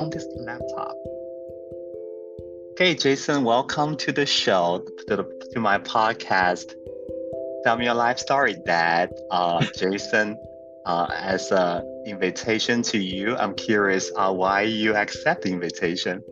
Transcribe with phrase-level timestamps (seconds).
[0.00, 0.94] On this laptop.
[2.72, 6.74] Okay, Jason, welcome to the show, to, the, to my podcast.
[7.64, 9.10] Tell me your life story, Dad.
[9.30, 10.38] Uh, Jason,
[10.84, 16.22] uh, as an invitation to you, I'm curious uh, why you accept the invitation.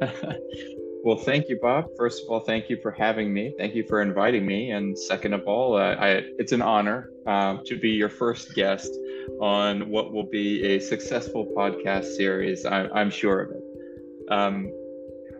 [1.08, 1.86] well, thank you, Bob.
[1.96, 3.54] First of all, thank you for having me.
[3.56, 4.72] Thank you for inviting me.
[4.72, 8.92] And second of all, uh, I, it's an honor uh, to be your first guest
[9.40, 12.66] on what will be a successful podcast series.
[12.66, 14.30] I, am sure of it.
[14.30, 14.66] Um,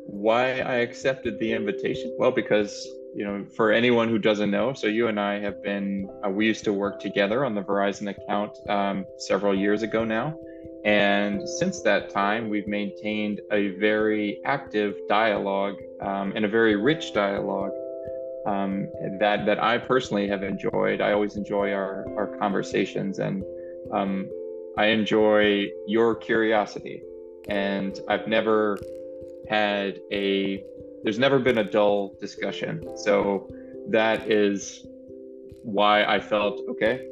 [0.06, 2.16] why I accepted the invitation?
[2.18, 2.72] Well, because
[3.14, 6.46] you know, for anyone who doesn't know, so you and I have been, uh, we
[6.46, 10.34] used to work together on the Verizon account um, several years ago now.
[10.84, 17.12] And since that time, we've maintained a very active dialogue um, and a very rich
[17.12, 17.72] dialogue
[18.46, 21.00] um, that, that I personally have enjoyed.
[21.00, 23.42] I always enjoy our, our conversations and
[23.92, 24.28] um,
[24.76, 27.02] I enjoy your curiosity.
[27.48, 28.78] And I've never
[29.48, 30.62] had a
[31.02, 33.48] there's never been a dull discussion so
[33.88, 34.84] that is
[35.62, 37.06] why i felt okay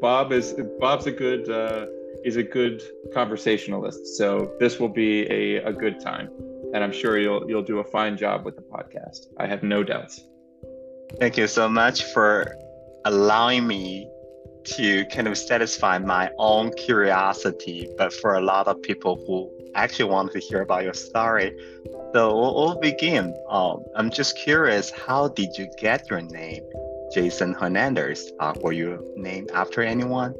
[0.00, 1.86] bob is bob's a good uh,
[2.24, 6.28] is a good conversationalist so this will be a, a good time
[6.72, 9.82] and i'm sure you'll you'll do a fine job with the podcast i have no
[9.82, 10.22] doubts
[11.18, 12.56] thank you so much for
[13.04, 14.08] allowing me
[14.64, 20.10] to kind of satisfy my own curiosity but for a lot of people who actually
[20.10, 21.56] want to hear about your story.
[22.12, 23.34] So we'll, we'll begin.
[23.48, 26.62] Um, I'm just curious, how did you get your name,
[27.12, 28.32] Jason Hernandez?
[28.40, 30.34] Uh, were you named after anyone?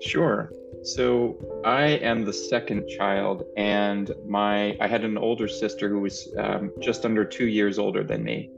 [0.00, 0.50] Sure.
[0.84, 6.32] So I am the second child, and my I had an older sister who was
[6.38, 8.50] um, just under two years older than me.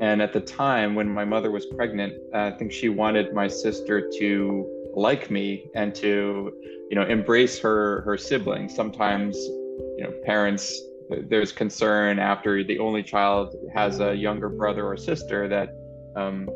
[0.00, 3.48] And at the time when my mother was pregnant, uh, I think she wanted my
[3.48, 6.52] sister to like me and to
[6.90, 10.80] you know embrace her her siblings sometimes you know parents
[11.28, 15.68] there's concern after the only child has a younger brother or sister that
[16.16, 16.48] um,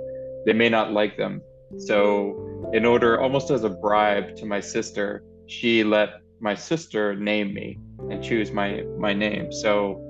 [0.46, 1.42] they may not like them
[1.78, 7.52] so in order almost as a bribe to my sister she let my sister name
[7.52, 7.78] me
[8.10, 10.00] and choose my my name so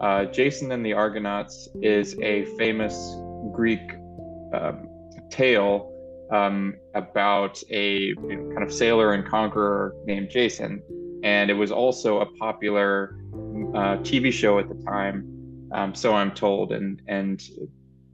[0.00, 3.16] uh, jason and the argonauts is a famous
[3.52, 3.92] greek
[4.54, 4.88] um,
[5.30, 5.92] tale
[6.30, 10.82] um, about a you know, kind of sailor and conqueror named Jason.
[11.22, 13.18] And it was also a popular
[13.74, 16.72] uh, TV show at the time, um, so I'm told.
[16.72, 17.42] And and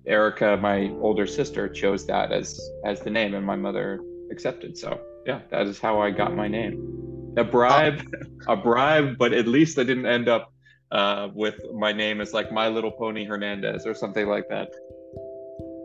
[0.07, 4.77] Erica, my older sister, chose that as as the name, and my mother accepted.
[4.77, 7.35] So yeah, that is how I got my name.
[7.37, 8.03] A bribe,
[8.49, 10.53] a bribe, but at least I didn't end up
[10.91, 14.69] uh, with my name as like My Little Pony Hernandez or something like that.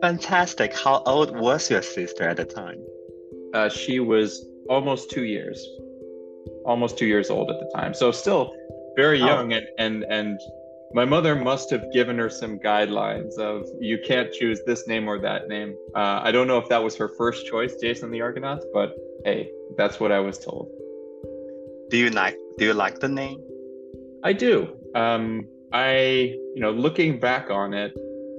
[0.02, 0.74] Fantastic.
[0.74, 2.78] How old was your sister at the time?
[3.54, 5.66] Uh, she was almost two years,
[6.66, 7.94] almost two years old at the time.
[7.94, 8.54] So still
[8.96, 9.56] very young, oh.
[9.56, 10.40] and and and
[10.92, 15.18] my mother must have given her some guidelines of you can't choose this name or
[15.18, 15.76] that name.
[15.94, 18.94] Uh, I don't know if that was her first choice, Jason the Argonaut, but
[19.24, 20.70] hey, that's what I was told.
[21.90, 23.42] Do you like Do you like the name?
[24.24, 24.76] I do.
[24.94, 27.92] Um, I you know looking back on it,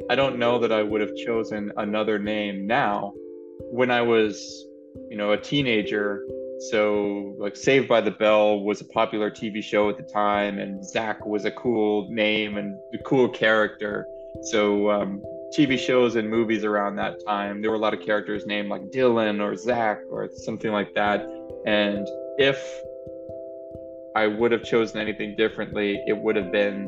[0.09, 3.13] I don't know that I would have chosen another name now.
[3.71, 4.65] When I was,
[5.09, 6.25] you know, a teenager,
[6.59, 10.83] so like Saved by the Bell was a popular TV show at the time, and
[10.83, 14.05] Zach was a cool name and a cool character.
[14.43, 15.23] So um,
[15.57, 18.83] TV shows and movies around that time, there were a lot of characters named like
[18.91, 21.21] Dylan or Zach or something like that.
[21.65, 22.59] And if
[24.15, 26.87] I would have chosen anything differently, it would have been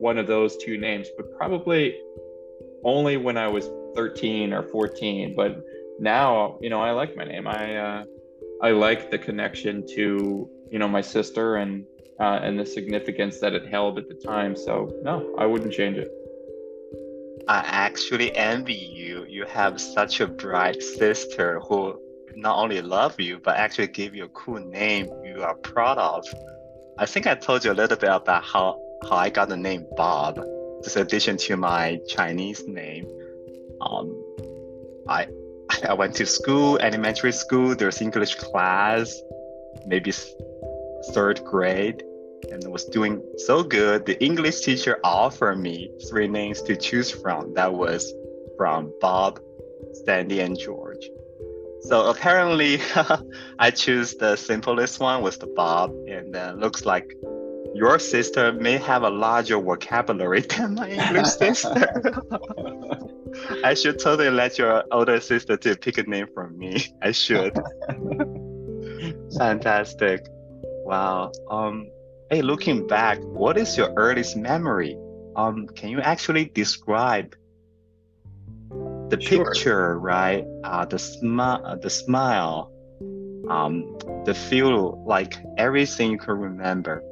[0.00, 1.98] one of those two names, but probably
[2.84, 5.34] only when I was 13 or 14.
[5.34, 5.60] But
[5.98, 7.46] now, you know, I like my name.
[7.46, 8.04] I uh,
[8.62, 11.84] I like the connection to you know my sister and
[12.20, 14.56] uh, and the significance that it held at the time.
[14.56, 16.10] So no, I wouldn't change it.
[17.46, 19.24] I actually envy you.
[19.28, 21.98] You have such a bright sister who
[22.34, 26.24] not only love you but actually give you a cool name you are proud of.
[26.98, 29.86] I think I told you a little bit about how how I got the name
[29.96, 30.40] Bob.
[30.82, 33.06] This addition to my Chinese name.
[33.80, 34.06] Um,
[35.08, 35.28] I
[35.88, 37.74] I went to school, elementary school.
[37.74, 39.20] There's English class,
[39.86, 40.12] maybe
[41.12, 42.02] third grade,
[42.50, 44.06] and was doing so good.
[44.06, 47.54] The English teacher offered me three names to choose from.
[47.54, 48.12] That was
[48.56, 49.40] from Bob,
[50.04, 51.08] Sandy, and George.
[51.82, 52.80] So apparently,
[53.58, 57.14] I choose the simplest one was the Bob, and uh, looks like
[57.74, 62.22] your sister may have a larger vocabulary than my English sister.
[63.64, 66.86] I should totally let your older sister to pick a name from me.
[67.02, 67.54] I should.
[69.38, 70.26] Fantastic.
[70.84, 71.32] Wow.
[71.50, 71.88] Um,
[72.30, 74.96] hey, looking back, what is your earliest memory?
[75.36, 77.34] Um, can you actually describe
[79.10, 79.44] the sure.
[79.44, 80.44] picture, right?
[80.64, 82.70] Uh, the smile, uh, the smile,
[83.48, 87.02] um, the feel, like everything you can remember.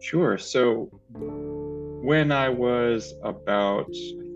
[0.00, 0.38] Sure.
[0.38, 3.90] So when I was about,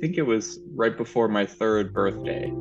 [0.05, 2.53] think it was right before my third birthday,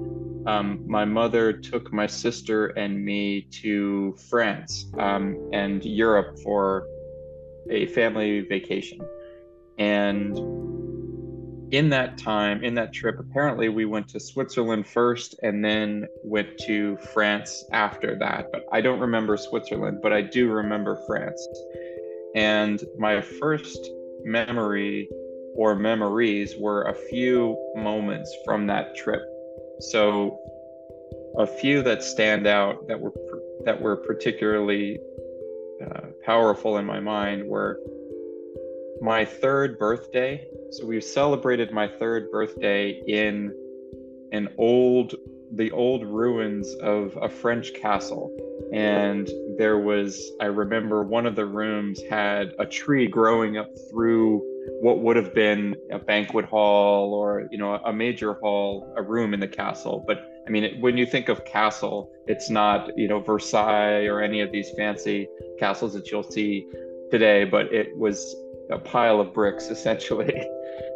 [0.45, 6.87] um, my mother took my sister and me to France um, and Europe for
[7.69, 9.01] a family vacation.
[9.77, 10.37] And
[11.73, 16.57] in that time, in that trip, apparently we went to Switzerland first and then went
[16.59, 18.53] to France after that.
[18.53, 21.45] But I don't remember Switzerland, but I do remember France.
[22.35, 23.91] And my first
[24.23, 25.09] memory
[25.55, 29.21] or memories were a few moments from that trip.
[29.79, 30.39] So
[31.37, 33.11] a few that stand out that were
[33.65, 34.99] that were particularly
[35.83, 37.79] uh, powerful in my mind were
[39.01, 40.45] my third birthday.
[40.71, 43.53] So we celebrated my third birthday in
[44.31, 45.15] an old
[45.55, 48.35] the old ruins of a French castle.
[48.73, 54.41] And there was, I remember one of the rooms had a tree growing up through
[54.81, 59.33] what would have been a banquet hall or, you know, a major hall, a room
[59.33, 60.03] in the castle.
[60.05, 64.21] But I mean, it, when you think of castle, it's not, you know, Versailles or
[64.21, 65.27] any of these fancy
[65.59, 66.67] castles that you'll see
[67.11, 68.35] today, but it was
[68.69, 70.47] a pile of bricks essentially.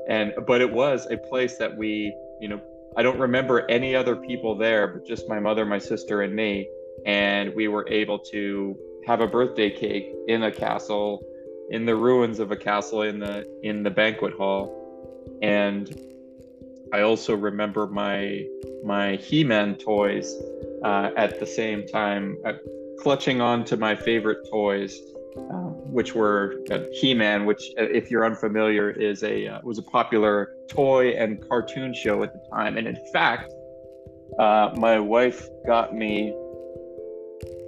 [0.10, 2.62] and, but it was a place that we, you know,
[2.98, 6.68] I don't remember any other people there, but just my mother, my sister, and me.
[7.06, 8.76] And we were able to
[9.06, 11.24] have a birthday cake in a castle,
[11.70, 14.74] in the ruins of a castle in the in the banquet hall.
[15.42, 15.94] And
[16.94, 18.46] I also remember my
[18.84, 20.34] my He-Man toys
[20.84, 22.54] uh, at the same time, uh,
[23.00, 25.00] clutching on to my favorite toys
[25.50, 29.84] um, which were uh, He-Man, which, uh, if you're unfamiliar, is a uh, was a
[29.84, 32.78] popular toy and cartoon show at the time.
[32.78, 33.54] And in fact,
[34.40, 36.36] uh, my wife got me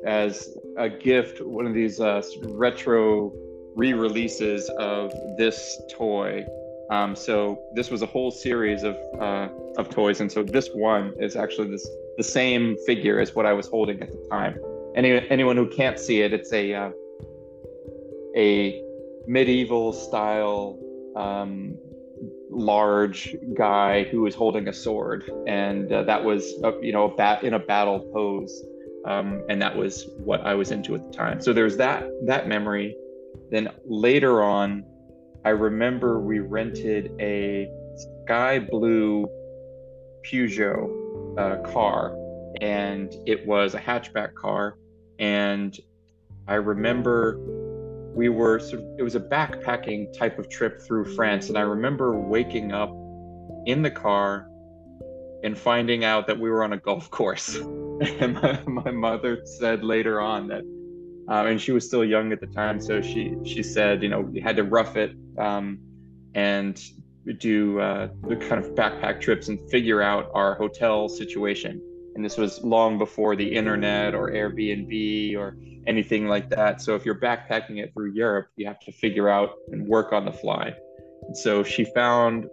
[0.06, 3.32] as a gift one of these uh, retro
[3.76, 6.46] re-releases of this toy.
[6.90, 11.14] Um, so this was a whole series of uh, of toys, and so this one
[11.20, 11.88] is actually this
[12.18, 14.60] the same figure as what I was holding at the time.
[14.96, 16.92] Any anyone who can't see it, it's a
[18.36, 18.84] a
[19.28, 20.80] medieval style
[21.16, 21.78] um,
[22.50, 27.16] large guy who is holding a sword, and uh, that was a, you know a
[27.16, 28.66] bat in a battle pose,
[29.06, 31.42] um, and that was what I was into at the time.
[31.42, 32.96] So there's that that memory.
[33.52, 34.84] Then later on,
[35.46, 37.70] I remember we rented a
[38.24, 39.28] sky blue
[40.26, 42.16] Peugeot uh, car,
[42.62, 44.78] and it was a hatchback car,
[45.18, 45.78] and
[46.48, 47.38] I remember
[48.16, 51.50] we were sort of, it was a backpacking type of trip through France.
[51.50, 52.90] And I remember waking up
[53.66, 54.48] in the car
[55.44, 57.56] and finding out that we were on a golf course.
[58.20, 60.64] and my, my mother said later on that,
[61.30, 62.80] uh, and she was still young at the time.
[62.82, 65.80] So she, she said, you know, we had to rough it um,
[66.34, 66.82] and
[67.38, 71.82] do uh, the kind of backpack trips and figure out our hotel situation.
[72.16, 75.56] And this was long before the internet or Airbnb or
[75.86, 76.82] anything like that.
[76.82, 80.26] So if you're backpacking it through Europe, you have to figure out and work on
[80.26, 80.74] the fly.
[81.34, 82.48] So she found,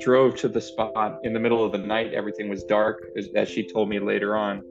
[0.00, 2.14] drove to the spot in the middle of the night.
[2.14, 4.62] Everything was dark, as, as she told me later on.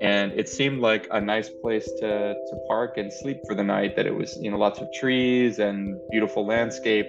[0.00, 3.96] And it seemed like a nice place to, to park and sleep for the night,
[3.96, 7.06] that it was, you know, lots of trees and beautiful landscape.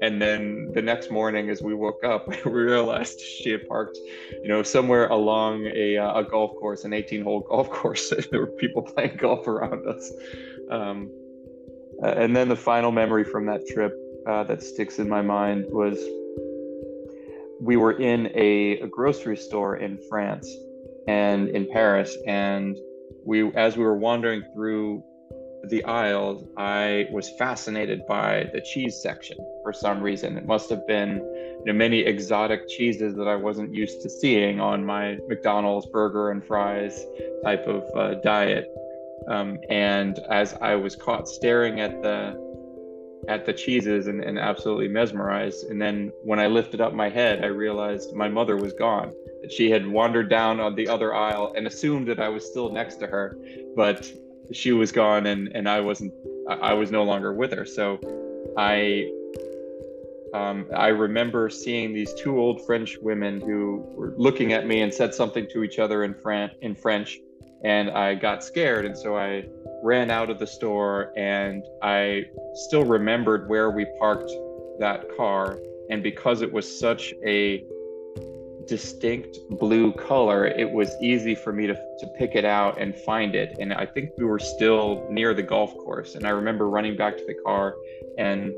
[0.00, 3.98] And then the next morning, as we woke up, we realized she had parked,
[4.42, 8.12] you know, somewhere along a, uh, a golf course, an 18 hole golf course.
[8.30, 10.12] there were people playing golf around us.
[10.70, 11.10] Um,
[12.02, 13.92] and then the final memory from that trip
[14.28, 15.98] uh, that sticks in my mind was
[17.60, 20.48] we were in a, a grocery store in France
[21.08, 22.16] and in Paris.
[22.26, 22.76] And
[23.24, 25.02] we, as we were wandering through
[25.64, 30.36] the aisles, I was fascinated by the cheese section for some reason.
[30.38, 34.60] It must have been you know, many exotic cheeses that I wasn't used to seeing
[34.60, 37.04] on my McDonald's burger and fries
[37.44, 38.66] type of uh, diet.
[39.28, 42.46] Um, and as I was caught staring at the
[43.28, 47.44] at the cheeses and, and absolutely mesmerized, and then when I lifted up my head,
[47.44, 49.12] I realized my mother was gone.
[49.50, 52.96] She had wandered down on the other aisle and assumed that I was still next
[52.96, 53.36] to her,
[53.76, 54.10] but
[54.52, 56.12] she was gone and and I wasn't
[56.48, 57.64] I was no longer with her.
[57.64, 57.98] So
[58.56, 59.12] I
[60.34, 64.92] Um, I remember seeing these two old French women who were looking at me and
[64.92, 67.18] said something to each other in, Fran- in French,
[67.64, 69.46] and I got scared, and so I
[69.82, 74.30] ran out of the store, and I still remembered where we parked
[74.80, 75.58] that car,
[75.90, 77.64] and because it was such a
[78.68, 83.34] distinct blue color, it was easy for me to, to pick it out and find
[83.34, 83.56] it.
[83.58, 86.14] And I think we were still near the golf course.
[86.14, 87.74] And I remember running back to the car
[88.18, 88.52] and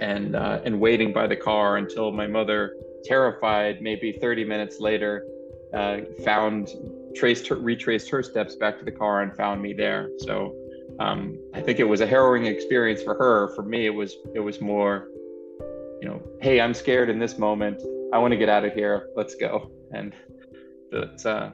[0.00, 5.24] and uh, and waiting by the car until my mother, terrified, maybe 30 minutes later,
[5.72, 6.68] uh, found
[7.14, 10.10] traced her, retraced her steps back to the car and found me there.
[10.18, 10.54] So
[10.98, 13.54] um, I think it was a harrowing experience for her.
[13.54, 15.08] For me, it was it was more,
[16.00, 17.80] you know, hey, I'm scared in this moment.
[18.14, 19.08] I want to get out of here.
[19.16, 19.72] Let's go.
[19.92, 20.14] And
[20.92, 21.50] it's uh,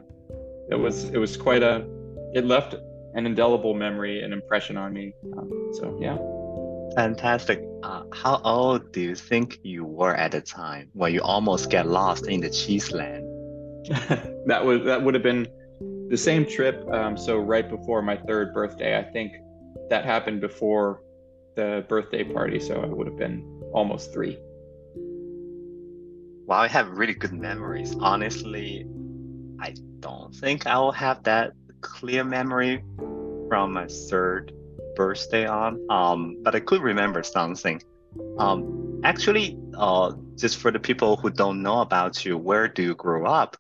[0.71, 1.87] it was it was quite a
[2.35, 2.75] it left
[3.15, 5.15] an indelible memory and impression on me.
[5.39, 6.19] Um, so yeah.
[6.97, 7.65] Fantastic.
[7.83, 11.87] Uh, how old do you think you were at the time when you almost get
[11.87, 13.25] lost in the cheese land?
[14.47, 15.49] that was that would have been
[16.11, 16.87] the same trip.
[16.93, 19.33] Um, so right before my third birthday, I think
[19.89, 21.01] that happened before
[21.57, 22.61] the birthday party.
[22.61, 24.39] So I would have been almost three.
[26.51, 27.95] Well, I have really good memories.
[28.01, 28.85] Honestly,
[29.61, 32.83] I don't think I will have that clear memory
[33.49, 34.53] from my third
[34.97, 35.79] birthday on.
[35.89, 37.81] Um, but I could remember something.
[38.37, 42.97] Um, actually, uh, just for the people who don't know about you, where do you
[42.97, 43.57] grow up?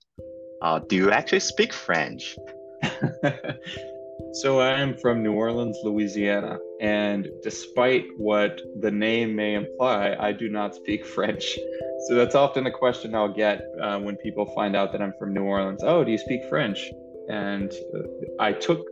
[0.60, 2.36] Uh, do you actually speak French?
[4.32, 10.32] so I am from New Orleans, Louisiana, and despite what the name may imply, I
[10.32, 11.58] do not speak French.
[12.06, 15.34] So that's often a question I'll get uh, when people find out that I'm from
[15.34, 15.82] New Orleans.
[15.82, 16.90] Oh, do you speak French?
[17.28, 18.02] And uh,
[18.38, 18.86] I took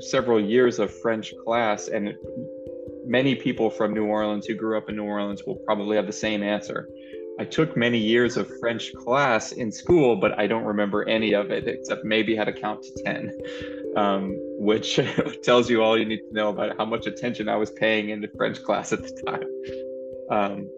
[0.00, 2.14] several years of French class, and
[3.04, 6.12] many people from New Orleans who grew up in New Orleans will probably have the
[6.12, 6.88] same answer.
[7.38, 11.50] I took many years of French class in school, but I don't remember any of
[11.50, 13.38] it except maybe how to count to 10,
[13.96, 15.00] um, which
[15.42, 18.28] tells you all you need to know about how much attention I was paying into
[18.36, 19.48] French class at the time.
[20.30, 20.70] Um,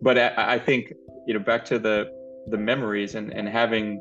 [0.00, 0.94] but I, I, think,
[1.26, 2.10] you know, back to the,
[2.46, 4.00] the memories and, and having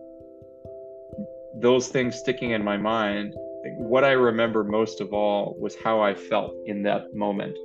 [1.56, 3.34] those things sticking in my mind,
[3.78, 7.58] what I remember most of all was how I felt in that moment.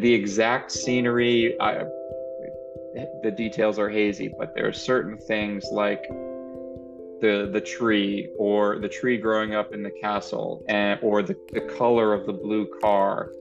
[0.00, 1.84] The exact scenery, I,
[3.22, 6.04] the details are hazy, but there are certain things like
[7.20, 11.60] the the tree or the tree growing up in the castle and or the, the
[11.60, 13.32] color of the blue car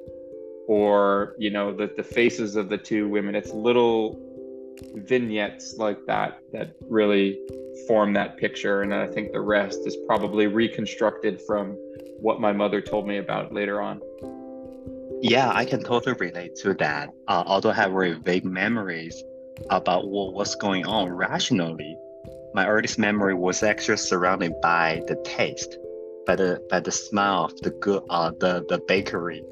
[0.67, 3.35] or you know the, the faces of the two women.
[3.35, 4.19] It's little
[4.93, 7.39] vignettes like that that really
[7.87, 8.81] form that picture.
[8.81, 11.77] And i think the rest is probably reconstructed from
[12.19, 14.01] what my mother told me about later on.
[15.21, 17.09] Yeah i can totally relate to that.
[17.27, 19.23] Uh, although i have very vague memories
[19.69, 21.97] about what was going on rationally,
[22.55, 25.77] my earliest memory was actually surrounded by the taste,
[26.25, 29.43] by the by the smell of the good uh the the bakery.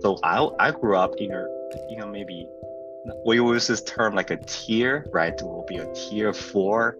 [0.00, 1.44] So I I grew up in a
[1.90, 2.46] you know maybe
[3.26, 5.34] we use this term like a tier, right?
[5.34, 6.96] It will be a tier four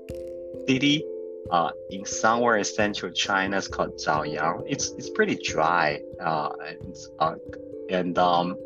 [0.68, 1.06] city.
[1.50, 4.62] Uh, in somewhere in central China, it's called Zhaoyang.
[4.66, 6.00] It's it's pretty dry.
[6.20, 7.34] Uh, and, uh,
[7.90, 8.56] and um,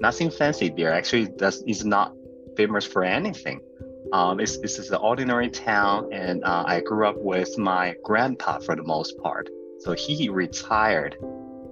[0.00, 0.92] nothing fancy there.
[0.92, 2.14] Actually, does is not
[2.56, 3.60] famous for anything.
[4.12, 8.58] Um, it's, this is an ordinary town, and uh, I grew up with my grandpa
[8.58, 9.48] for the most part.
[9.80, 11.16] So he retired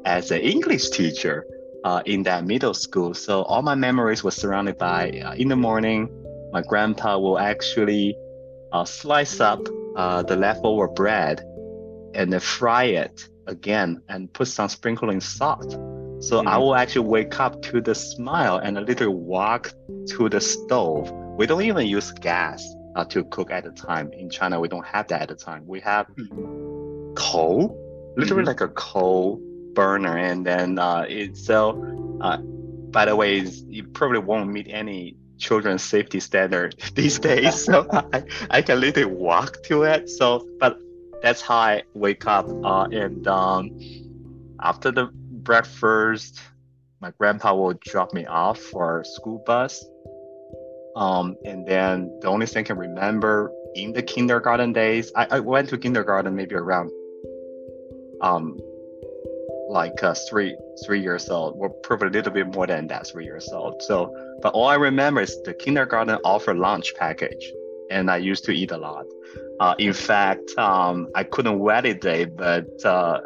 [0.04, 1.46] as an English teacher
[1.84, 3.14] uh, in that middle school.
[3.14, 6.08] So all my memories were surrounded by uh, in the morning,
[6.52, 8.16] my grandpa will actually
[8.72, 9.60] uh, slice up
[9.96, 11.40] uh, the leftover bread
[12.14, 15.72] and then fry it again and put some sprinkling salt.
[16.20, 16.48] So mm-hmm.
[16.48, 19.72] I will actually wake up to the smell and literally walk
[20.10, 21.12] to the stove.
[21.36, 22.64] We don't even use gas
[22.96, 24.12] uh, to cook at the time.
[24.12, 25.66] In China, we don't have that at the time.
[25.66, 27.14] We have mm-hmm.
[27.14, 27.76] coal,
[28.16, 28.48] literally mm-hmm.
[28.48, 29.40] like a coal
[29.74, 30.16] burner.
[30.16, 33.38] And then uh, it, so, uh, by the way,
[33.68, 37.64] you probably won't meet any children's safety standard these days.
[37.64, 40.08] So I, I can literally walk to it.
[40.08, 40.78] So, but
[41.22, 42.46] that's how I wake up.
[42.48, 43.76] Uh, and um,
[44.60, 45.10] after the
[45.44, 46.40] breakfast.
[47.00, 49.84] My grandpa will drop me off for school bus.
[50.96, 55.40] Um, and then the only thing I can remember in the kindergarten days, I, I
[55.40, 56.90] went to kindergarten maybe around
[58.20, 58.58] um,
[59.68, 63.24] like uh, three three years old, or probably a little bit more than that, three
[63.24, 63.82] years old.
[63.82, 67.52] So, but all I remember is the kindergarten offered lunch package,
[67.90, 69.06] and I used to eat a lot.
[69.60, 73.20] Uh, in fact, um, I couldn't validate, but uh,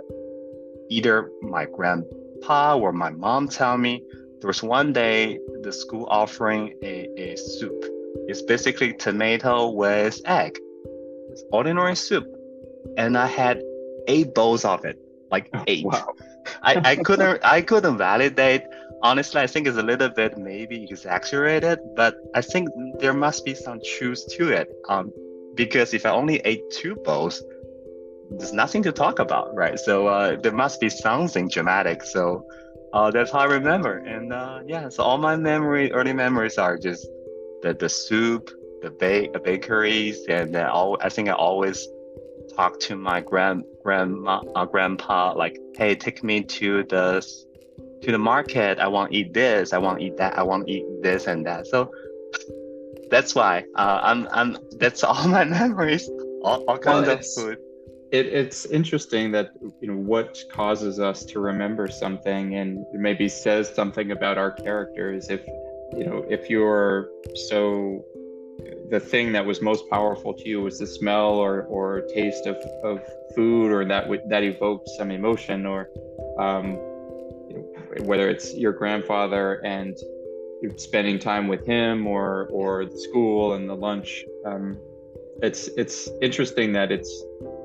[0.89, 4.03] either my grandpa or my mom tell me
[4.41, 7.85] there was one day the school offering a, a soup
[8.29, 10.59] It's basically tomato with egg.
[11.31, 12.27] It's ordinary soup.
[12.97, 13.63] And I had
[14.07, 14.99] eight bowls of it,
[15.31, 15.85] like oh, eight.
[15.85, 16.15] Wow.
[16.63, 18.63] I, I couldn't I couldn't validate.
[19.03, 22.69] Honestly, I think it's a little bit maybe exaggerated, but I think
[22.99, 24.69] there must be some truth to it.
[24.89, 25.13] Um,
[25.55, 27.43] because if I only ate two bowls,
[28.31, 29.79] there's nothing to talk about, right?
[29.79, 32.03] So uh, there must be something dramatic.
[32.03, 32.45] So
[32.93, 33.99] uh, that's how I remember.
[33.99, 37.07] And uh, yeah, so all my memory, early memories are just
[37.63, 38.51] the the soup,
[38.83, 38.91] the
[39.33, 40.97] the bakeries, and then all.
[41.01, 41.87] I think I always
[42.57, 47.27] talk to my grand grandma, uh, grandpa, like, hey, take me to the
[48.03, 48.79] to the market.
[48.79, 49.73] I want to eat this.
[49.73, 50.39] I want to eat that.
[50.39, 51.67] I want to eat this and that.
[51.67, 51.93] So
[53.11, 54.57] that's why uh, I'm I'm.
[54.73, 56.09] That's all my memories.
[56.43, 57.59] All, all kinds well, of food
[58.11, 59.51] it, it's interesting that
[59.81, 65.29] you know what causes us to remember something and maybe says something about our characters.
[65.29, 65.47] If
[65.93, 67.09] you know if you're
[67.49, 68.05] so
[68.91, 72.57] the thing that was most powerful to you was the smell or or taste of,
[72.83, 73.01] of
[73.35, 75.89] food or that w- that evoked some emotion or
[76.39, 76.73] um,
[77.49, 79.97] you know, whether it's your grandfather and
[80.77, 84.77] spending time with him or or the school and the lunch um,
[85.43, 87.25] it's it's interesting that it's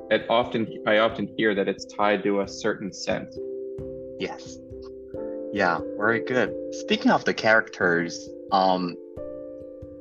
[0.10, 3.36] it often I often hear that it's tied to a certain scent.
[4.20, 4.58] Yes.
[5.52, 6.54] Yeah, very good.
[6.72, 8.96] Speaking of the characters, um,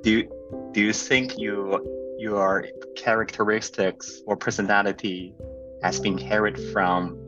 [0.03, 2.67] do you, do you think you your
[2.97, 5.35] characteristics or personality
[5.83, 7.19] has been inherited from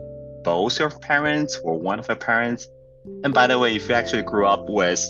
[0.45, 2.69] both your parents or one of your parents?
[3.25, 5.05] And by the way, if you actually grew up with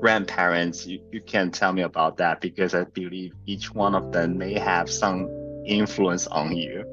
[0.00, 4.38] grandparents, you, you can tell me about that because I believe each one of them
[4.38, 5.28] may have some
[5.66, 6.84] influence on you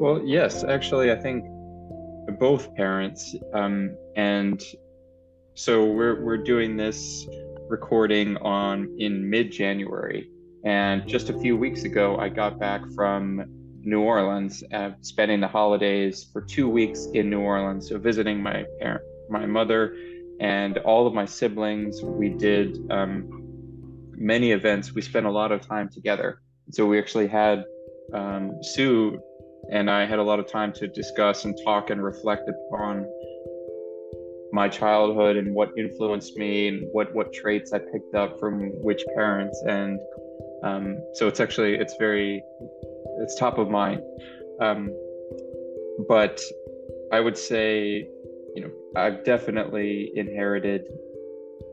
[0.00, 1.44] well, yes, actually, I think
[2.38, 4.62] both parents, um, and
[5.54, 7.26] so we're we're doing this
[7.68, 10.30] recording on in mid January,
[10.64, 13.44] and just a few weeks ago, I got back from
[13.80, 18.66] New Orleans, uh, spending the holidays for two weeks in New Orleans, so visiting my
[18.80, 19.96] parent, my mother,
[20.40, 22.02] and all of my siblings.
[22.02, 23.38] We did um,
[24.12, 24.94] many events.
[24.94, 26.40] We spent a lot of time together.
[26.70, 27.64] So we actually had
[28.12, 29.20] um, Sue
[29.70, 33.06] and I had a lot of time to discuss and talk and reflect upon
[34.52, 39.04] my childhood and what influenced me and what what traits I picked up from which
[39.14, 39.62] parents.
[39.68, 40.00] And
[40.62, 42.42] um, so it's actually it's very
[43.20, 44.00] it's top of mind.
[44.60, 44.90] Um,
[46.08, 46.40] but
[47.12, 48.08] I would say
[48.54, 50.84] you know I've definitely inherited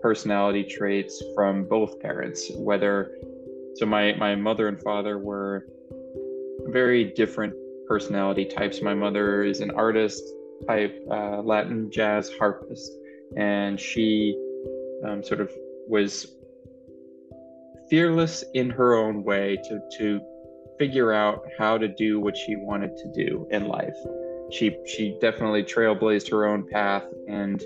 [0.02, 3.18] personality traits from both parents whether
[3.76, 5.66] so my my mother and father were
[6.76, 7.54] very different
[7.88, 8.82] personality types.
[8.82, 10.22] My mother is an artist
[10.68, 12.92] type, uh, Latin jazz harpist,
[13.38, 14.38] and she
[15.08, 15.50] um, sort of
[15.88, 16.36] was
[17.90, 20.20] fearless in her own way to to
[20.78, 23.96] figure out how to do what she wanted to do in life.
[24.52, 27.64] She she definitely trailblazed her own path and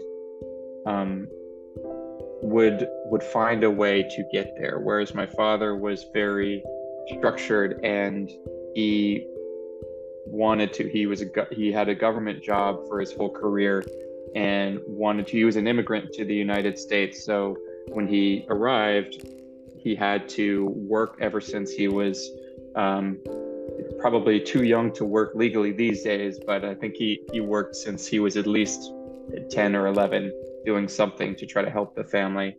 [0.85, 1.27] um,
[2.43, 4.77] would would find a way to get there.
[4.77, 6.63] Whereas my father was very
[7.07, 8.29] structured and
[8.79, 9.25] he
[10.25, 13.83] wanted to he was a he had a government job for his whole career
[14.35, 17.25] and wanted to he was an immigrant to the united states.
[17.29, 17.57] So
[17.95, 19.13] when he arrived
[19.85, 20.47] he had to
[20.95, 22.17] work ever since he was
[22.75, 23.17] um,
[24.03, 28.01] probably too young to work legally these days but i think he he worked since
[28.05, 28.81] he was at least
[29.49, 30.31] 10 or 11
[30.65, 32.55] doing something to try to help the family.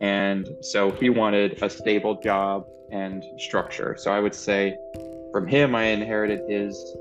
[0.00, 3.96] And so he wanted a stable job and structure.
[3.98, 4.76] So i would say
[5.32, 6.96] from him, I inherited his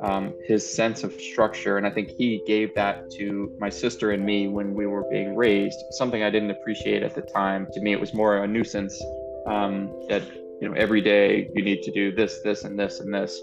[0.00, 4.24] um, his sense of structure, and I think he gave that to my sister and
[4.24, 5.78] me when we were being raised.
[5.90, 7.66] Something I didn't appreciate at the time.
[7.72, 9.02] To me, it was more a nuisance
[9.46, 10.22] um, that
[10.60, 13.40] you know every day you need to do this, this, and this, and this.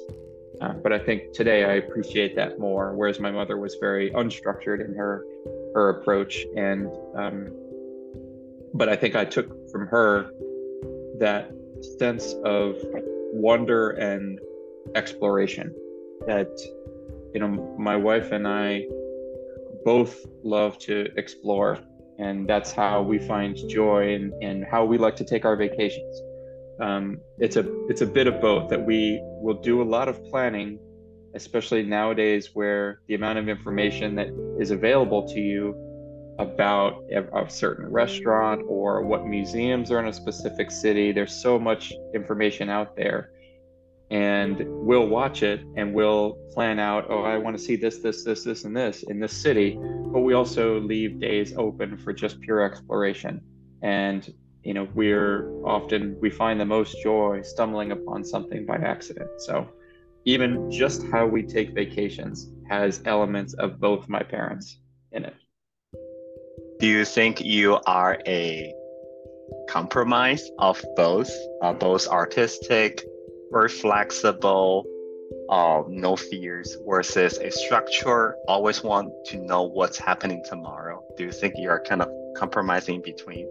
[0.62, 2.94] Uh, but I think today I appreciate that more.
[2.96, 5.26] Whereas my mother was very unstructured in her
[5.74, 7.52] her approach, and um,
[8.76, 10.30] but I think I took from her
[11.18, 11.52] that
[11.98, 12.76] sense of
[13.34, 14.40] wonder and
[14.96, 15.74] exploration
[16.28, 16.50] that
[17.34, 18.86] you know my wife and I
[19.84, 21.80] both love to explore
[22.20, 26.22] and that's how we find joy and, and how we like to take our vacations.
[26.80, 30.24] Um, it's a it's a bit of both that we will do a lot of
[30.26, 30.80] planning
[31.36, 34.28] especially nowadays where the amount of information that
[34.60, 35.74] is available to you
[36.40, 41.12] about a, certain restaurant or what museums are in a specific city.
[41.12, 43.30] There's so much information out there.
[44.10, 48.24] And we'll watch it and we'll plan out, oh, I want to see this, this,
[48.24, 49.78] this, this, and this in this city.
[49.80, 53.42] But we also leave days open for just pure exploration.
[53.82, 54.32] And
[54.64, 59.68] you know we're often we find the most joy stumbling upon something by accident so
[60.26, 64.80] even just how we take vacations has elements of both my parents
[65.12, 65.36] in it
[66.84, 68.76] do you think you are a
[69.70, 73.06] compromise of both uh, both artistic
[73.54, 74.86] very flexible
[75.50, 81.32] um, no fears versus a structure always want to know what's happening tomorrow do you
[81.32, 83.48] think you're kind of compromising between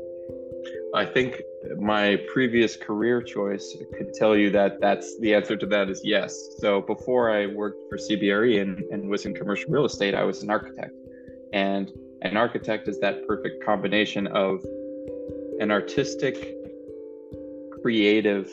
[0.94, 1.40] I think
[1.78, 6.38] my previous career choice could tell you that that's the answer to that is yes.
[6.58, 10.42] So before I worked for CBRE and, and was in commercial real estate, I was
[10.42, 10.92] an architect.
[11.54, 11.90] And
[12.22, 14.64] an architect is that perfect combination of
[15.60, 16.56] an artistic,
[17.82, 18.50] creative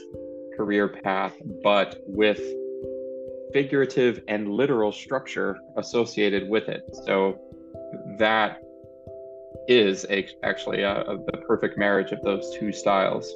[0.58, 2.42] career path, but with
[3.54, 6.84] figurative and literal structure associated with it.
[7.06, 7.40] So
[8.18, 8.62] that
[9.68, 13.32] is a, actually a, a, the perfect marriage of those two styles.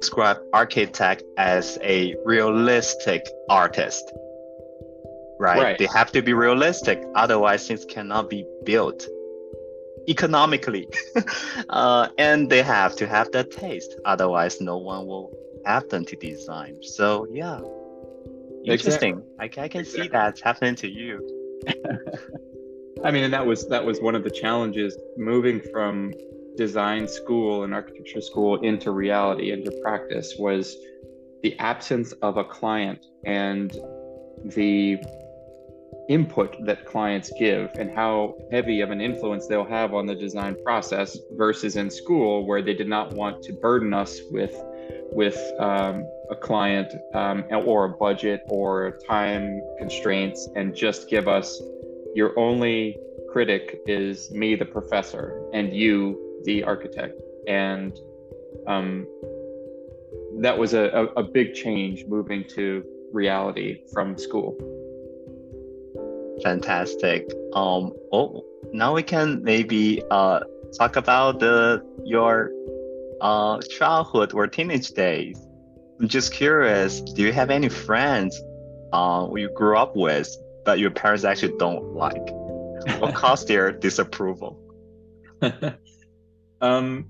[0.00, 4.12] Describe architect as a realistic artist,
[5.38, 5.62] right?
[5.62, 5.78] right?
[5.78, 9.06] They have to be realistic, otherwise things cannot be built
[10.08, 10.88] economically,
[11.68, 15.32] uh, and they have to have that taste, otherwise no one will
[15.64, 16.78] have them to design.
[16.82, 17.60] So yeah,
[18.64, 19.22] interesting.
[19.40, 19.62] Exactly.
[19.62, 20.02] I, I can exactly.
[20.02, 21.62] see that happening to you.
[23.04, 26.12] I mean, and that was that was one of the challenges moving from
[26.56, 30.76] design school and architecture school into reality, into practice, was
[31.42, 33.72] the absence of a client and
[34.44, 34.96] the
[36.08, 40.56] input that clients give and how heavy of an influence they'll have on the design
[40.64, 44.54] process versus in school where they did not want to burden us with
[45.12, 51.60] with um, a client um, or a budget or time constraints and just give us
[52.14, 57.20] your only critic is me, the professor, and you, the architect.
[57.46, 57.94] And
[58.66, 59.06] um,
[60.40, 64.56] that was a, a, a big change moving to reality from school.
[66.42, 67.30] Fantastic.
[67.54, 70.40] Um, oh, now we can maybe uh,
[70.78, 72.50] talk about the your
[73.20, 75.38] uh, childhood or teenage days.
[75.98, 78.38] I'm just curious, do you have any friends
[78.92, 80.28] uh, you grew up with
[80.66, 82.28] that your parents actually don't like?
[83.00, 84.58] What caused their disapproval?
[86.60, 87.06] um,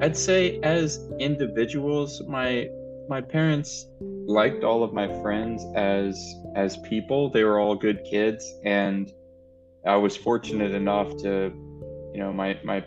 [0.00, 2.68] I'd say as individuals, my
[3.08, 3.86] my parents
[4.26, 7.30] liked all of my friends as as people.
[7.30, 9.10] They were all good kids, and
[9.86, 11.52] I was fortunate enough to,
[12.12, 12.84] you know, my my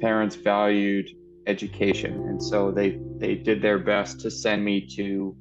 [0.00, 1.08] parents valued
[1.46, 5.36] education, and so they they did their best to send me to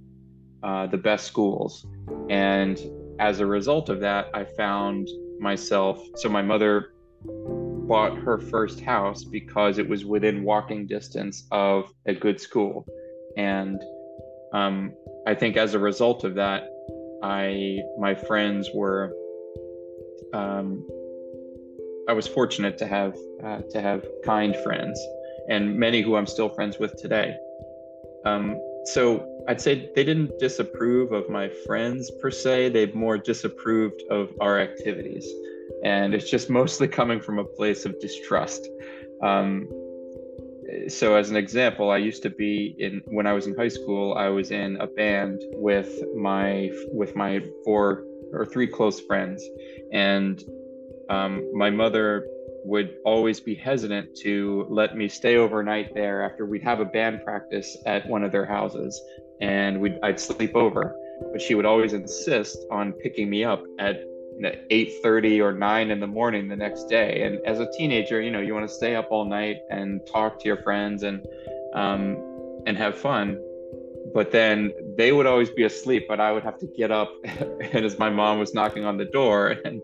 [0.63, 1.85] uh, the best schools.
[2.29, 2.79] And
[3.19, 5.07] as a result of that, I found
[5.39, 6.01] myself.
[6.15, 6.93] So my mother
[7.87, 12.87] bought her first house because it was within walking distance of a good school,
[13.37, 13.81] and
[14.53, 14.93] um,
[15.25, 16.69] I think as a result of that,
[17.21, 19.13] I my friends were.
[20.33, 20.87] Um,
[22.09, 24.99] I was fortunate to have uh, to have kind friends,
[25.47, 27.35] and many who I'm still friends with today.
[28.25, 32.69] Um, so I'd say they didn't disapprove of my friends per se.
[32.69, 35.27] They've more disapproved of our activities.
[35.83, 38.67] And it's just mostly coming from a place of distrust.
[39.21, 39.67] Um,
[40.87, 44.13] so as an example, I used to be in when I was in high school,
[44.15, 49.43] I was in a band with my with my four or three close friends.
[49.91, 50.43] And
[51.09, 52.25] um, my mother
[52.65, 57.23] would always be hesitant to let me stay overnight there after we'd have a band
[57.23, 58.99] practice at one of their houses
[59.41, 60.95] and we'd I'd sleep over.
[61.31, 64.01] But she would always insist on picking me up at
[64.41, 67.23] 8:30 or 9 in the morning the next day.
[67.23, 70.39] And as a teenager, you know, you want to stay up all night and talk
[70.39, 71.25] to your friends and
[71.73, 72.17] um,
[72.65, 73.39] and have fun.
[74.13, 77.85] But then they would always be asleep, but I would have to get up, and
[77.85, 79.81] as my mom was knocking on the door and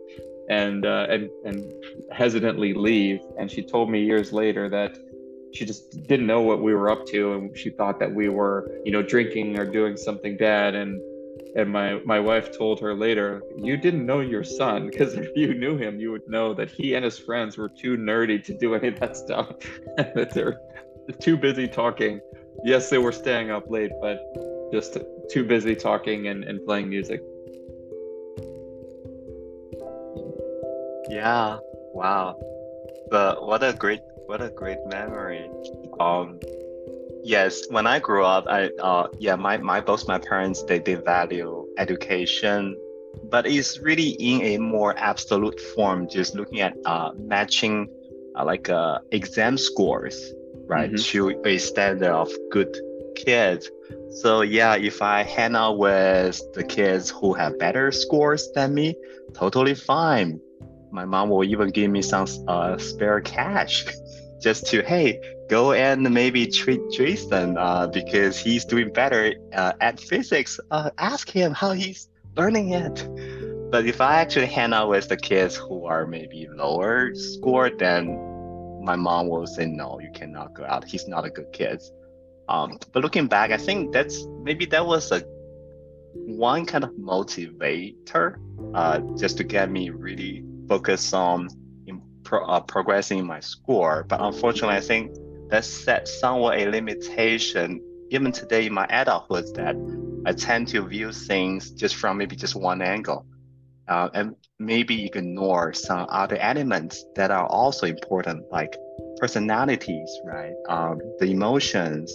[0.49, 1.71] and uh, and and
[2.11, 3.19] hesitantly leave.
[3.37, 4.97] And she told me years later that
[5.51, 8.69] she just didn't know what we were up to and she thought that we were
[8.85, 11.01] you know drinking or doing something bad and
[11.55, 14.87] and my my wife told her later you didn't know your son.
[14.87, 17.97] Because if you knew him you would know that he and his friends were too
[17.97, 19.55] nerdy to do any of that stuff.
[19.97, 20.59] And that they're
[21.19, 22.21] too busy talking.
[22.63, 24.19] Yes they were staying up late but
[24.71, 24.97] just
[25.29, 27.21] too busy talking and, and playing music.
[31.09, 31.57] Yeah.
[31.93, 32.39] Wow.
[33.09, 35.49] But what a great what a great memory.
[35.99, 36.39] Um,
[37.23, 40.95] yes, when I grew up, I uh, yeah, my, my both my parents they, they
[40.95, 42.75] value education,
[43.29, 47.87] but it's really in a more absolute form, just looking at uh, matching
[48.37, 50.33] uh, like uh, exam scores,
[50.67, 51.03] right, Mhm.
[51.11, 52.75] to a standard of good
[53.15, 53.69] kids.
[54.21, 58.95] So yeah, if I hang out with the kids who have better scores than me,
[59.33, 60.39] totally fine.
[60.91, 63.85] My mom will even give me some uh, spare cash
[64.41, 69.99] just to hey go and maybe treat Jason uh, because he's doing better uh, at
[69.99, 70.59] physics.
[70.71, 73.07] Uh, ask him how he's learning it.
[73.71, 78.17] But if I actually hang out with the kids who are maybe lower score, then
[78.83, 80.85] my mom will say no, you cannot go out.
[80.85, 81.83] He's not a good kid.
[82.47, 85.21] Um, but looking back, I think that's maybe that was a
[86.13, 88.37] one kind of motivator
[88.73, 91.49] uh, just to get me really focused on
[92.29, 94.05] pro, uh, progressing my score.
[94.07, 95.15] But unfortunately, I think
[95.49, 99.75] that set somewhat a limitation even today in my adulthood that
[100.25, 103.25] I tend to view things just from maybe just one angle.
[103.87, 108.77] Uh, and maybe ignore some other elements that are also important, like
[109.17, 110.53] personalities, right?
[110.67, 112.13] Um, the emotions,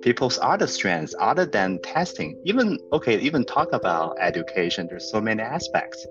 [0.00, 5.40] people's other strengths other than testing even okay even talk about education there's so many
[5.40, 6.04] aspects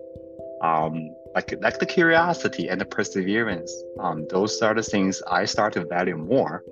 [0.64, 3.72] um, like like the curiosity and the perseverance.
[4.00, 6.64] Um, those are the things i start to value more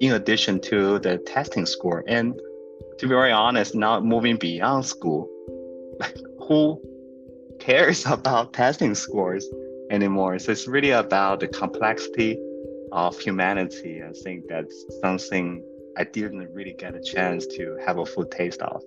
[0.00, 2.04] in addition to the testing score.
[2.06, 2.34] And
[2.98, 5.28] to be very honest now moving beyond school
[6.00, 6.16] like
[6.48, 6.80] who
[7.60, 9.46] cares about testing scores
[9.90, 10.38] anymore?
[10.38, 12.38] So it's really about the complexity
[12.92, 14.02] of humanity.
[14.02, 15.62] I think that's something
[15.96, 18.82] I didn't really get a chance to have a full taste of.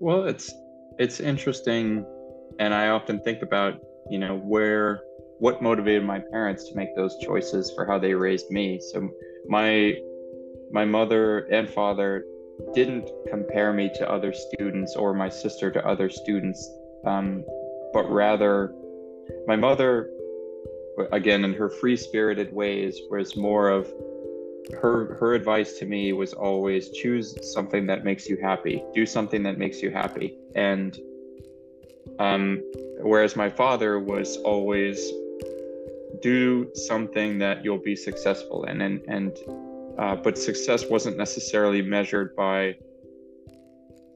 [0.00, 0.52] Well, it's
[0.98, 2.04] it's interesting,
[2.58, 5.02] and I often think about you know where
[5.38, 8.78] what motivated my parents to make those choices for how they raised me.
[8.92, 9.10] So
[9.48, 9.96] my
[10.70, 12.24] my mother and father
[12.74, 16.70] didn't compare me to other students or my sister to other students,
[17.06, 17.42] um,
[17.92, 18.74] but rather
[19.46, 20.10] my mother,
[21.12, 23.90] again in her free spirited ways, was more of
[24.80, 29.42] her her advice to me was always choose something that makes you happy do something
[29.42, 31.00] that makes you happy and
[32.18, 32.62] um
[33.00, 35.12] whereas my father was always
[36.22, 39.38] do something that you'll be successful in and and
[39.98, 42.74] uh, but success wasn't necessarily measured by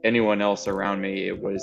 [0.03, 1.63] anyone else around me it was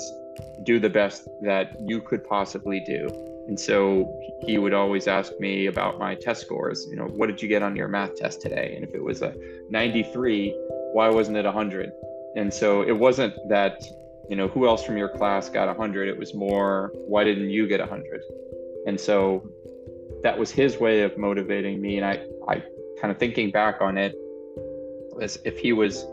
[0.64, 3.08] do the best that you could possibly do
[3.48, 6.86] and so he would always ask me about my test scores.
[6.88, 8.74] You know, what did you get on your math test today?
[8.76, 9.34] And if it was a
[9.70, 10.50] 93,
[10.92, 11.92] why wasn't it 100?
[12.36, 13.84] And so it wasn't that,
[14.28, 16.08] you know, who else from your class got 100?
[16.08, 18.20] It was more, why didn't you get 100?
[18.86, 19.48] And so
[20.22, 21.98] that was his way of motivating me.
[21.98, 22.62] And I, I
[23.00, 24.14] kind of thinking back on it,
[25.20, 26.04] as if he was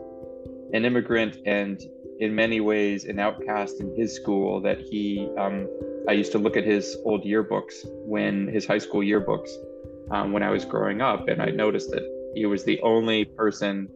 [0.73, 1.81] an immigrant and
[2.19, 5.67] in many ways an outcast in his school, that he, um,
[6.07, 7.73] I used to look at his old yearbooks
[8.05, 9.49] when his high school yearbooks
[10.11, 12.03] um, when I was growing up, and I noticed that
[12.35, 13.89] he was the only person.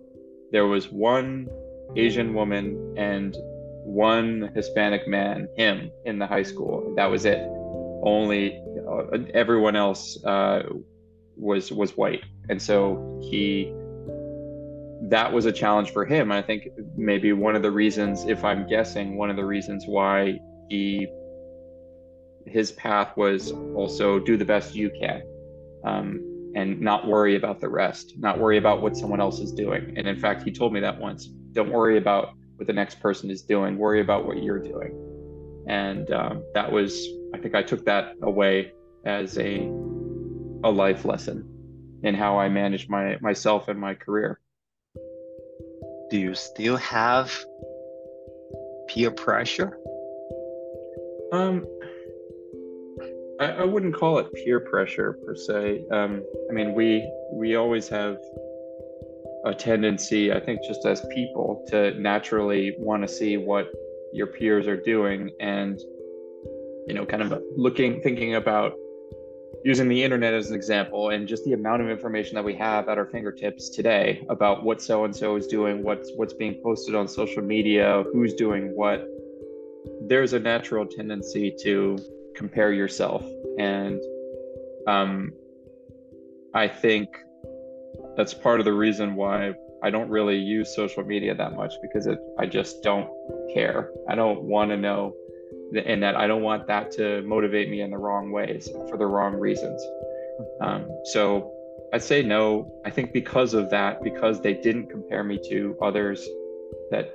[0.52, 1.48] There was one
[1.96, 3.36] Asian woman and
[3.84, 6.94] one Hispanic man, him in the high school.
[6.96, 7.40] That was it.
[8.04, 10.64] Only uh, everyone else uh,
[11.38, 13.74] was was white, and so he
[15.10, 16.32] that was a challenge for him.
[16.32, 20.40] I think maybe one of the reasons, if I'm guessing, one of the reasons why
[20.70, 21.08] he
[22.46, 25.24] his path was also do the best you can
[25.86, 29.94] um, and not worry about the rest, not worry about what someone else is doing.
[29.98, 33.30] And in fact, he told me that once don't worry about what the next person
[33.30, 34.94] is doing, worry about what you're doing.
[35.68, 38.74] And um, that was, I think I took that away
[39.06, 39.60] as a,
[40.64, 41.50] a life lesson
[42.04, 44.40] in how I manage my myself and my career.
[46.10, 47.34] Do you still have
[48.88, 49.78] peer pressure?
[51.32, 51.66] Um,
[53.40, 55.86] I, I wouldn't call it peer pressure per se.
[55.92, 58.18] Um, I mean, we we always have
[59.46, 63.68] a tendency, I think, just as people, to naturally want to see what
[64.14, 65.80] your peers are doing, and
[66.88, 68.74] you know, kind of looking, thinking about
[69.64, 72.90] using the internet as an example, and just the amount of information that we have
[72.90, 76.96] at our fingertips today about what so and so is doing, what's what's being posted
[76.96, 79.08] on social media, who's doing what.
[80.06, 81.98] There's a natural tendency to
[82.36, 83.26] compare yourself.
[83.58, 84.02] And
[84.88, 85.32] um,
[86.54, 87.10] I think
[88.16, 92.08] that's part of the reason why I don't really use social media that much because
[92.08, 93.10] it, I just don't
[93.54, 93.92] care.
[94.08, 95.14] I don't want to know,
[95.86, 99.06] and that I don't want that to motivate me in the wrong ways for the
[99.06, 99.86] wrong reasons.
[100.62, 101.52] Um, so
[101.94, 102.72] I'd say no.
[102.86, 106.28] I think because of that, because they didn't compare me to others,
[106.92, 107.14] that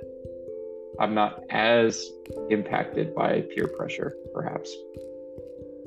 [0.99, 2.09] I'm not as
[2.49, 4.75] impacted by peer pressure, perhaps.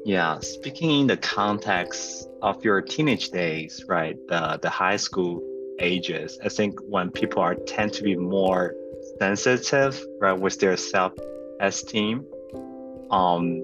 [0.05, 4.17] Yeah, speaking in the context of your teenage days, right?
[4.27, 5.41] The the high school
[5.79, 8.75] ages, I think when people are tend to be more
[9.21, 11.13] sensitive, right, with their self
[11.61, 12.27] esteem,
[13.13, 13.63] um,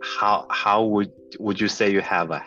[0.00, 2.44] how how would would you say you have a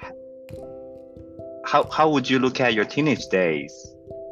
[1.65, 3.73] how how would you look at your teenage days?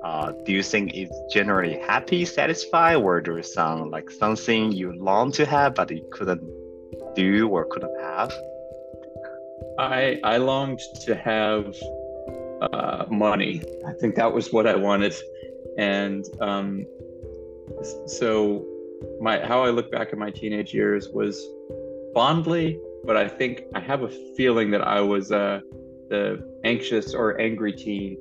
[0.06, 4.94] Uh, do you think it's generally happy, satisfied, or there is some like something you
[4.94, 6.42] long to have but you couldn't
[7.16, 8.32] do or couldn't have?
[9.78, 11.76] I I longed to have
[12.62, 13.62] uh, money.
[13.88, 15.16] I think that was what I wanted,
[15.78, 16.86] and um,
[18.06, 18.66] so
[19.20, 21.48] my how I look back at my teenage years was
[22.14, 25.62] fondly, but I think I have a feeling that I was uh,
[26.10, 28.18] the anxious or angry teen,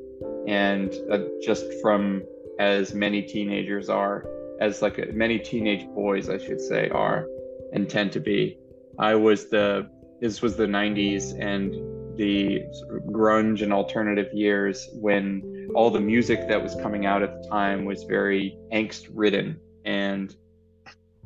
[0.46, 2.22] and uh, just from
[2.59, 4.26] as many teenagers are,
[4.61, 7.26] as like many teenage boys, I should say, are
[7.72, 8.60] and tend to be.
[9.01, 11.73] I was the this was the 90s and
[12.17, 12.63] the
[13.11, 17.87] grunge and alternative years when all the music that was coming out at the time
[17.87, 20.37] was very angst ridden and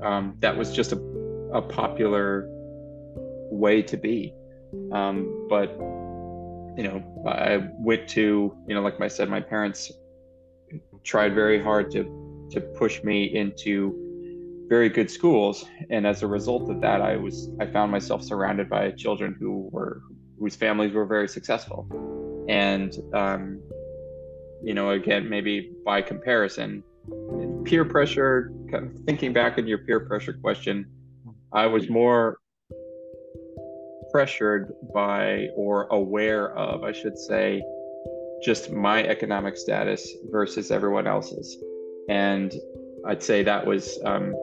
[0.00, 0.98] um, that was just a,
[1.52, 2.46] a popular
[3.50, 4.32] way to be.
[4.92, 5.70] Um, but
[6.76, 9.92] you know i went to you know like i said my parents
[11.04, 12.02] tried very hard to
[12.50, 14.03] to push me into
[14.68, 15.64] very good schools.
[15.90, 19.68] And as a result of that i was i found myself surrounded by children who
[19.72, 20.02] were
[20.38, 21.86] whose families were very successful.
[22.48, 23.60] And um,
[24.64, 26.82] you know again maybe by comparison
[27.64, 28.50] peer pressure
[29.04, 30.86] thinking back in your peer pressure question
[31.52, 32.38] i was more
[34.10, 37.62] pressured by or aware of i should say
[38.42, 41.56] just my economic status versus everyone else's.
[42.08, 42.54] And
[43.06, 44.34] i'd say that was um,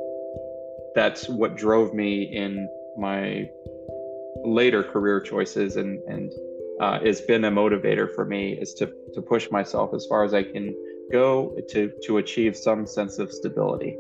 [0.95, 3.49] that's what drove me in my
[4.43, 6.32] later career choices and and
[6.80, 10.34] uh, has been a motivator for me is to to push myself as far as
[10.34, 10.75] I can
[11.12, 13.97] go to to achieve some sense of stability.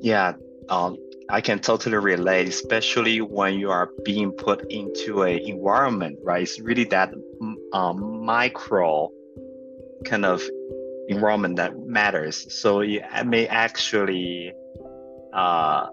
[0.00, 0.34] Yeah,
[0.68, 0.96] um,
[1.28, 6.42] I can totally relate, especially when you are being put into a environment, right?
[6.42, 7.12] It's really that
[7.72, 9.10] um, micro
[10.04, 10.42] kind of
[11.10, 12.36] environment that matters.
[12.54, 14.54] So it may actually,
[15.32, 15.86] uh,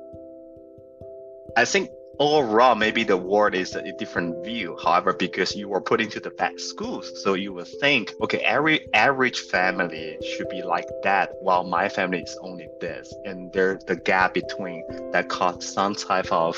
[1.57, 4.77] I think overall maybe the world is a different view.
[4.83, 8.91] However, because you were put into the best schools, so you would think, okay, every
[8.93, 13.95] average family should be like that, while my family is only this, and there the
[13.95, 16.55] gap between that caused some type of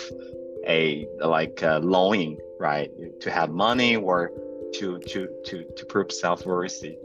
[0.67, 2.89] a like uh, longing, right,
[3.21, 4.31] to have money or
[4.75, 6.95] to to to to prove self-worthy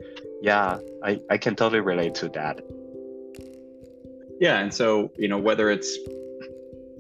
[0.45, 2.61] yeah I, I can totally relate to that.
[4.41, 5.97] Yeah and so you know whether it's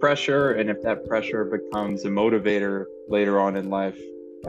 [0.01, 3.99] pressure and if that pressure becomes a motivator later on in life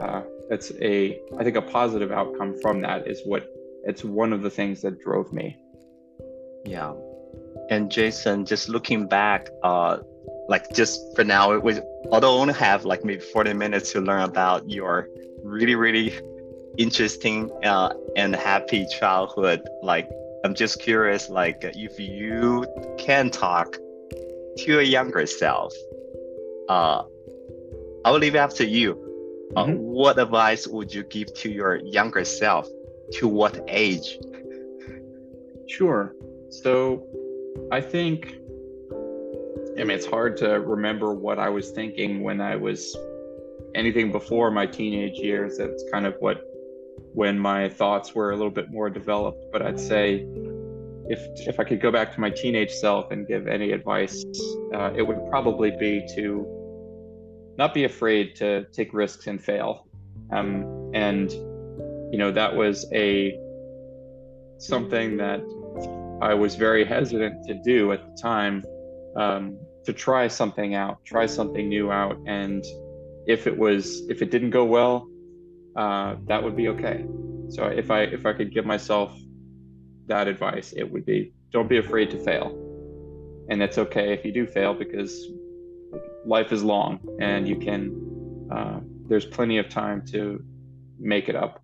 [0.00, 3.42] uh, it's a i think a positive outcome from that is what
[3.84, 5.56] it's one of the things that drove me.
[6.64, 6.92] Yeah.
[7.70, 9.98] And jason just looking back uh
[10.48, 11.80] like just for now it was
[12.12, 15.08] although only have like maybe 40 minutes to learn about your
[15.42, 16.08] really really
[16.78, 19.62] interesting uh, and happy childhood.
[19.82, 20.08] Like
[20.46, 22.64] i'm just curious like if you
[22.98, 23.72] can talk
[24.56, 25.74] to your younger self
[26.68, 27.02] uh
[28.04, 29.02] i will leave it up to you.
[29.56, 29.76] Uh, mm-hmm.
[29.76, 32.68] what advice would you give to your younger self?
[33.14, 34.18] To what age?
[35.68, 36.14] Sure.
[36.50, 37.06] So
[37.72, 38.36] i think
[39.78, 42.96] i mean it's hard to remember what i was thinking when i was
[43.74, 45.58] anything before my teenage years.
[45.58, 46.42] That's kind of what
[47.14, 49.44] when my thoughts were a little bit more developed.
[49.52, 50.26] But I'd say
[51.08, 54.24] if if I could go back to my teenage self and give any advice,
[54.74, 59.86] uh, it would probably be to not be afraid to take risks and fail.
[60.30, 61.30] Um, and
[62.12, 63.38] you know that was a
[64.58, 65.40] something that
[66.20, 68.64] I was very hesitant to do at the time.
[69.16, 72.64] Um, to try something out, try something new out, and
[73.26, 75.08] if it was if it didn't go well,
[75.76, 77.04] uh, that would be okay.
[77.50, 79.16] So if I if I could give myself
[80.06, 82.48] that advice, it would be don't be afraid to fail,
[83.48, 85.26] and it's okay if you do fail because
[86.24, 87.92] life is long and you can.
[88.50, 90.42] Uh, there's plenty of time to
[90.98, 91.62] make it up.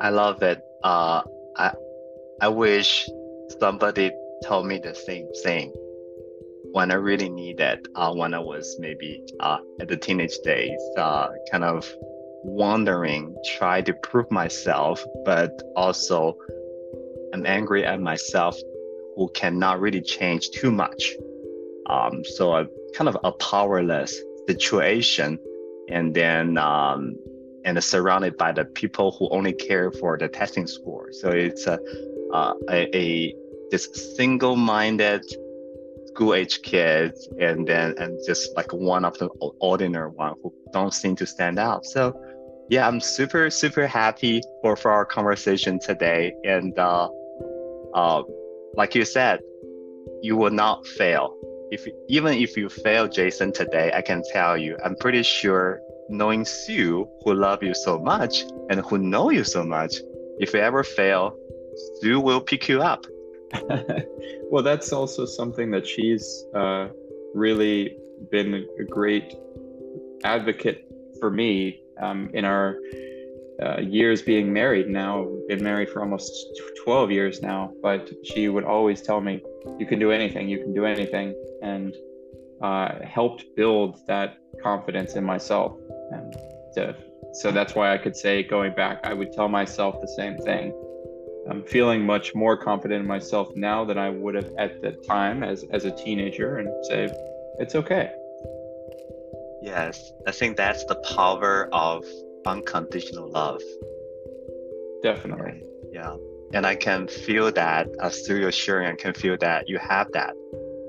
[0.00, 0.60] I love it.
[0.82, 1.22] Uh,
[1.56, 1.72] I
[2.40, 3.08] I wish
[3.60, 4.10] somebody
[4.44, 5.72] told me the same thing
[6.72, 11.28] when I really needed uh, when I was maybe uh, at the teenage days, uh,
[11.50, 11.86] kind of
[12.44, 16.36] wondering, try to prove myself, but also
[17.32, 18.56] I'm angry at myself
[19.16, 21.12] who cannot really change too much.
[21.88, 25.38] Um, so a kind of a powerless situation,
[25.88, 27.16] and then um,
[27.64, 31.12] and surrounded by the people who only care for the testing score.
[31.12, 31.78] So it's a
[32.32, 33.34] uh, a, a
[33.70, 35.24] this single-minded
[36.16, 39.28] school age kids and then and just like one of the
[39.60, 41.84] ordinary one who don't seem to stand out.
[41.84, 42.02] So
[42.68, 46.32] yeah i'm super super happy for for our conversation today.
[46.44, 47.08] And uh,
[47.94, 48.22] uh
[48.74, 49.40] like you said
[50.22, 51.36] you will not fail.
[51.70, 56.44] If even if you fail jason today i can tell you i'm pretty sure knowing
[56.44, 59.92] sue who love you so much and who know you so much
[60.38, 61.36] if you ever fail
[61.98, 63.04] sue will pick you up
[64.50, 66.88] well, that's also something that she's uh,
[67.34, 67.96] really
[68.30, 69.34] been a great
[70.24, 70.88] advocate
[71.20, 72.76] for me um, in our
[73.62, 75.26] uh, years being married now.
[75.48, 76.32] Been married for almost
[76.84, 79.42] 12 years now but she would always tell me
[79.78, 81.96] you can do anything you can do anything and
[82.62, 85.76] uh, helped build that confidence in myself.
[86.12, 86.32] And
[86.74, 86.96] to,
[87.32, 90.72] so that's why i could say going back i would tell myself the same thing
[91.48, 95.42] I'm feeling much more confident in myself now than I would have at the time
[95.42, 97.08] as as a teenager and say
[97.58, 98.10] it's okay.
[99.62, 102.04] Yes, I think that's the power of
[102.46, 103.62] unconditional love.
[105.02, 105.62] Definitely.
[105.92, 106.16] Yeah.
[106.52, 110.10] And I can feel that as through your sharing, I can feel that you have
[110.12, 110.34] that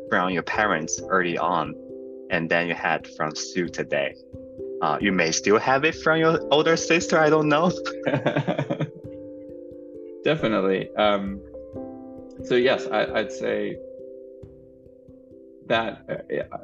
[0.10, 1.76] from your parents early on,
[2.30, 4.16] and then you had from Sue today.
[4.82, 7.18] Uh, you may still have it from your older sister.
[7.18, 7.72] I don't know.
[10.24, 10.94] definitely.
[10.96, 11.42] Um,
[12.44, 13.78] so yes, I, would say
[15.68, 16.58] that uh,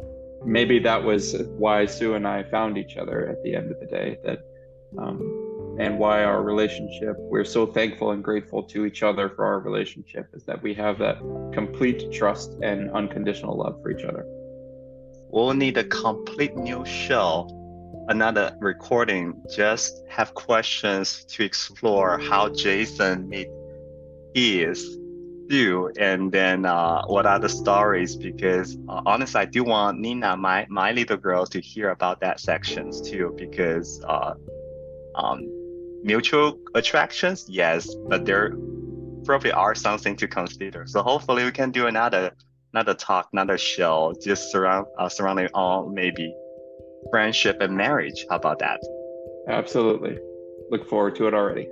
[0.45, 3.88] maybe that was why Sue and I found each other at the end of the
[3.88, 4.18] day.
[4.24, 4.39] That
[4.97, 9.60] um, and why our relationship we're so thankful and grateful to each other for our
[9.60, 11.18] relationship is that we have that
[11.51, 14.24] complete trust and unconditional love for each other.
[15.30, 17.49] We'll need a complete new show
[18.08, 23.47] another recording, just have questions to explore how Jason made
[24.34, 24.97] his
[25.49, 30.38] do and then uh, what are the stories because uh, honestly i do want nina
[30.38, 34.34] my my little girl to hear about that sections too because uh,
[35.16, 35.41] um,
[36.01, 38.54] mutual attractions yes but there
[39.24, 40.86] probably are something to consider.
[40.86, 42.32] So hopefully we can do another
[42.74, 46.34] another talk another show just surround uh, surrounding all maybe
[47.10, 48.26] friendship and marriage.
[48.30, 48.80] How about that?
[49.47, 50.18] Absolutely.
[50.70, 51.68] Look forward to it already.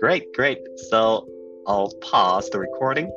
[0.00, 0.58] Great, great.
[0.90, 1.26] So
[1.66, 3.10] I'll pause the recording